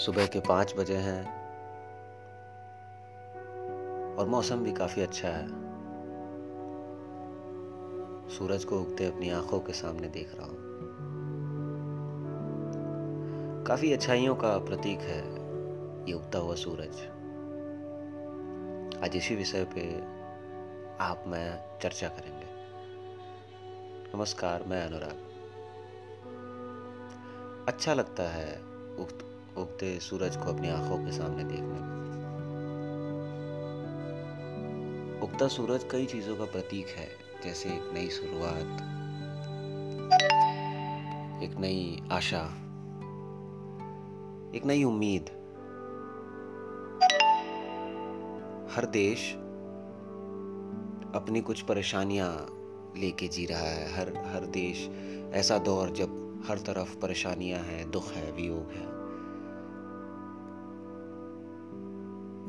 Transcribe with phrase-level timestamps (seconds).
[0.00, 1.24] सुबह के पाँच बजे हैं
[4.16, 5.48] और मौसम भी काफ़ी अच्छा है।
[8.28, 10.56] सूरज को उगते अपनी आँखों के सामने देख रहा हूँ।
[13.66, 15.20] काफ़ी अच्छाइयों का प्रतीक है
[16.08, 16.96] ये उगता हुआ सूरज।
[19.04, 20.00] आज इसी विषय पे
[21.04, 22.46] आप, मैं चर्चा करेंगे।
[24.16, 25.26] नमस्कार, मैं अनुराग।
[27.68, 28.70] अच्छा लगता है
[29.56, 32.00] उगते सूरज को अपनी आँखों के सामने देखने में।
[35.22, 37.08] उगता सूरज कई चीज़ों का प्रतीक है,
[37.44, 38.80] जैसे एक नई शुरुआत,
[41.42, 42.44] एक नई आशा,
[44.54, 45.30] एक नई उम्मीद।
[48.76, 49.32] हर देश
[51.14, 52.56] अपनी कुछ परेशानियाँ
[52.96, 54.90] लेके जी रहा है। हर हर देश
[55.34, 58.99] ऐसा दौर जब हर तरफ़ परेशानियाँ हैं, दुख है, वियोग है।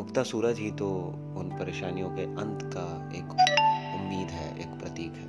[0.00, 0.88] उगता सूरज ही तो
[1.36, 2.84] उन परेशानियों के अंत का
[3.18, 3.30] एक
[3.94, 5.28] उम्मीद है, एक प्रतीक है।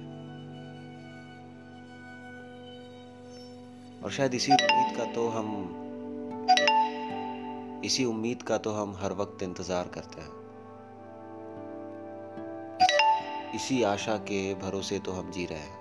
[4.04, 5.48] और शायद इसी उम्मीद का तो हम,
[7.86, 10.40] इसी उम्मीद का तो हम हर वक्त इंतज़ार करते हैं।
[13.56, 15.80] इसी आशा के भरोसे तो हम जी रहे हैं।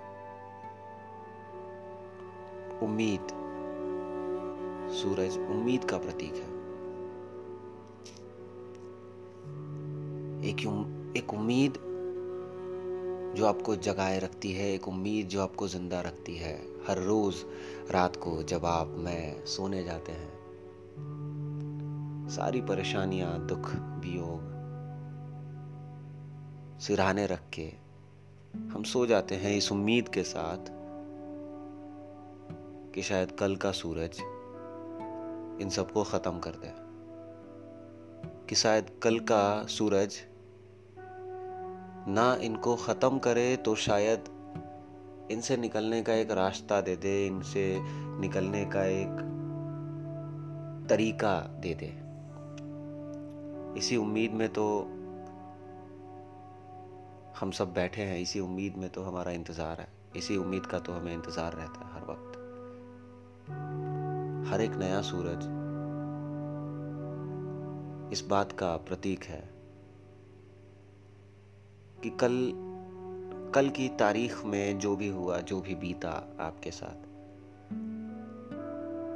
[2.81, 3.27] उम्मीद,
[4.93, 6.50] सूरज उम्मीद का प्रतीक है।
[10.41, 10.59] एक
[11.17, 11.73] एक उम्मीद
[13.37, 16.55] जो आपको जगाए रखती है, एक उम्मीद जो आपको ज़िंदा रखती है।
[16.87, 17.35] हर रोज
[17.91, 20.31] रात को जब आप, मैं, सोने जाते हैं,
[22.29, 24.51] सारी परेशानियाँ, दुख, वियोग
[26.79, 27.73] सिराने रख के
[28.57, 30.65] हम सो जाते हैं इस उम्मीद के साथ
[32.93, 34.17] कि शायद कल का सूरज
[35.61, 36.81] इन सबको ख़त्म कर दे।
[38.49, 40.15] कि शायद कल का सूरज
[42.07, 44.29] ना इनको ख़त्म करे तो शायद
[45.31, 47.79] इनसे निकलने का एक रास्ता दे दे, इनसे
[48.19, 49.27] निकलने का एक
[50.89, 51.91] तरीका दे दे।
[53.79, 54.65] इसी उम्मीद में तो
[57.39, 60.93] हम सब बैठे हैं, इसी उम्मीद में तो हमारा इंतज़ार है, इसी उम्मीद का तो
[60.93, 62.37] हमें इंतज़ार रहता है हर वक्त।
[64.51, 65.43] हर एक नया सूरज
[68.13, 69.50] इस बात का प्रतीक है
[72.03, 72.53] कि कल
[73.55, 77.11] कल की तारीख में जो भी हुआ, जो भी बीता आपके साथ,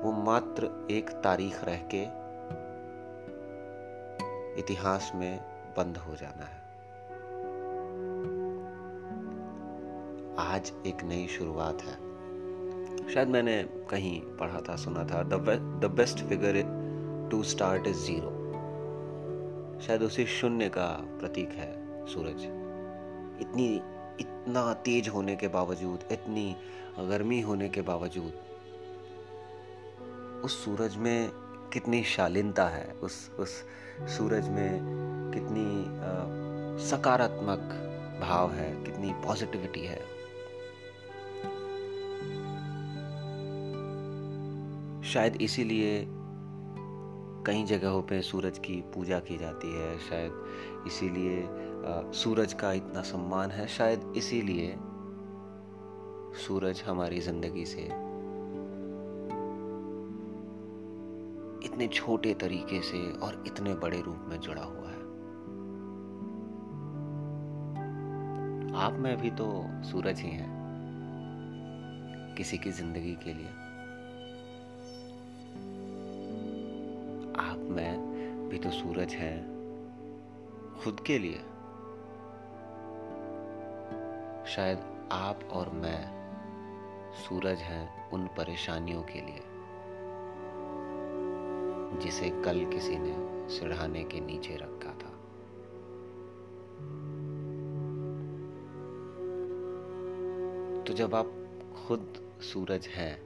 [0.04, 2.26] वो मात्र एक तारीख रह के
[4.60, 5.40] इतिहास में
[5.78, 6.66] बंद हो जाना है।
[10.54, 11.96] आज एक नई शुरुआत है।
[13.10, 16.64] शायद मैंने कहीं पढ़ा था, सुना था, the best figure
[17.32, 18.32] to start is zero.
[19.82, 22.65] शायद उसी शून्य का प्रतीक है सूरज।
[23.42, 23.76] इतनी
[24.20, 26.56] इतना तेज होने के बावजूद इतनी
[27.00, 28.34] गर्मी होने के बावजूद
[30.44, 31.30] उस सूरज में
[31.74, 33.64] कितनी शालीनता है उस उस
[34.02, 34.80] सूरज में
[35.34, 37.82] कितनी आ, सकारात्मक
[38.22, 40.16] भाव है कितनी पॉजिटिविटी है।
[45.04, 46.06] शायद इसीलिए
[47.48, 50.32] कई जगहों पे सूरज की पूजा की जाती है शायद
[50.88, 51.48] इसीलिए
[52.14, 54.76] सूरज का इतना सम्मान है, शायद इसीलिए
[56.38, 57.84] सूरज हमारी ज़िंदगी से
[61.66, 65.04] इतने छोटे तरीके से और इतने बड़े रूप में जुड़ा हुआ है।
[68.78, 69.48] आप में भी तो
[69.84, 70.54] सूरज ही हैं,
[72.38, 73.50] किसी की ज़िंदगी के लिए।
[77.42, 79.38] आप में भी तो सूरज हैं,
[80.84, 81.42] खुद के लिए।
[84.48, 86.02] शायद आप और मैं
[87.14, 89.42] सूरज हैं उन परेशानियों के लिए,
[92.02, 93.16] जिसे कल किसी ने
[93.50, 95.12] सिढ़ाने के नीचे रखा था।
[100.84, 101.34] तो जब आप
[101.76, 103.18] खुद सूरज हैं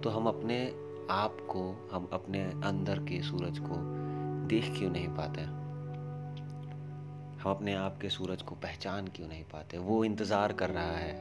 [0.00, 0.66] तो हम अपने
[1.10, 3.76] आप को, हम अपने अंदर के सूरज को
[4.46, 5.40] देख क्यों नहीं पाते?
[5.40, 5.65] हैं
[7.46, 9.78] हम अपने आप के सूरज को पहचान क्यों नहीं पाते?
[9.78, 11.12] वो इंतज़ार कर रहा है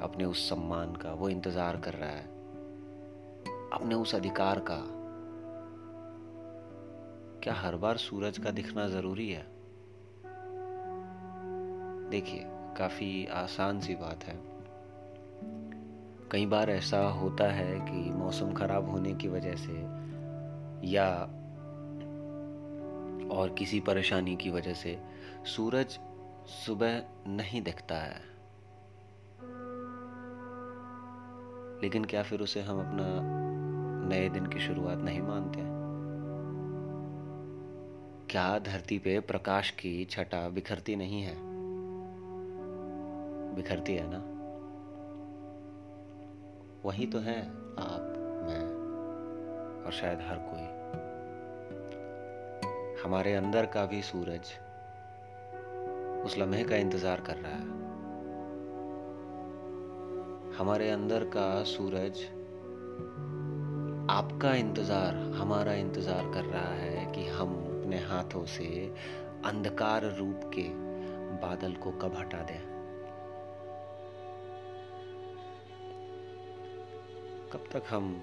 [0.00, 2.24] अपने उस सम्मान का, वो इंतज़ार कर रहा है
[3.72, 4.80] अपने उस अधिकार का।
[7.42, 9.46] क्या हर बार सूरज का दिखना ज़रूरी है?
[12.10, 12.44] देखिए,
[12.78, 14.38] काफ़ी आसान सी बात है।
[16.32, 19.78] कई बार ऐसा होता है कि मौसम खराब होने की वजह से
[20.90, 21.08] या
[23.36, 25.98] और किसी परेशानी की वजह से सूरज
[26.46, 28.28] सुबह नहीं दिखता है।
[31.82, 33.38] लेकिन क्या फिर उसे हम अपना
[34.08, 35.60] नए दिन की शुरुआत नहीं मानते?
[38.30, 41.36] क्या धरती पे प्रकाश की छटा बिखरती नहीं है?
[43.54, 44.38] बिखरती है ना?
[46.84, 48.14] वही तो है आप,
[48.48, 48.78] मैं
[49.84, 50.78] और शायद हर कोई।
[53.04, 54.52] हमारे अंदर का भी सूरज
[56.28, 57.76] उस लम्हे का इंतज़ार कर रहा है।
[60.58, 62.20] हमारे अंदर का सूरज
[64.10, 68.66] आपका इंतज़ार, हमारा इंतज़ार कर रहा है कि हम अपने हाथों से
[69.44, 70.68] अंधकार रूप के
[71.38, 72.60] बादल को कब हटा दें।
[77.52, 78.14] कब तक हम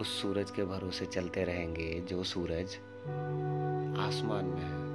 [0.00, 2.76] उस सूरज के भरोसे चलते रहेंगे जो सूरज
[4.00, 4.91] आसमान में है?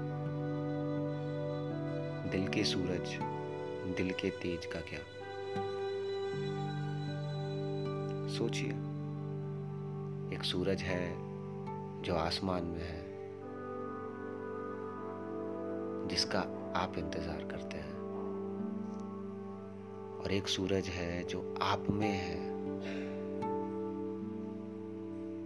[2.31, 3.17] दिल के सूरज,
[3.97, 4.99] दिल के तेज का क्या?
[8.37, 8.69] सोचिए।
[10.35, 11.03] एक सूरज है
[12.01, 13.05] जो आसमान में है,
[16.07, 16.39] जिसका
[16.75, 17.95] आप इंतज़ार करते हैं।
[20.19, 22.39] और एक सूरज है जो आप में है,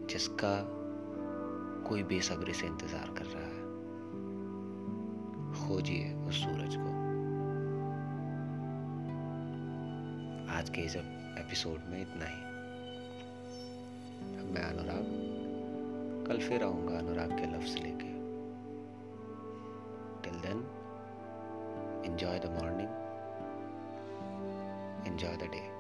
[0.08, 0.56] जिसका
[1.90, 3.61] कोई बेसब्री से इंतज़ार कर रहा है।
[5.72, 6.90] खोजिए उस सूरज को।
[10.58, 12.42] आज के इस एपिसोड में इतना ही।
[14.52, 15.06] मैं अनुराग,
[16.28, 18.12] कल फिर आऊँगा अनुराग के लफ्ज लेके।
[20.22, 20.68] Till then
[22.02, 22.92] enjoy the morning,
[25.12, 25.71] enjoy the day